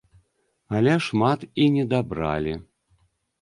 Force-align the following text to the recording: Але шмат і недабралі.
Але 0.77 0.95
шмат 1.07 1.45
і 1.65 1.67
недабралі. 1.75 2.57